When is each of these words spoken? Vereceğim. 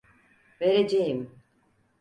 Vereceğim. 0.61 1.31